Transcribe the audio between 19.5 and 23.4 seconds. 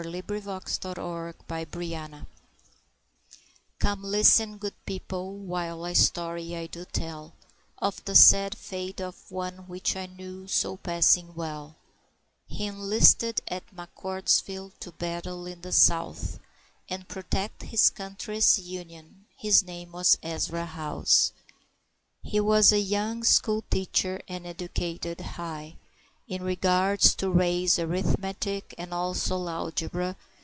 name was Ezra House. He was a young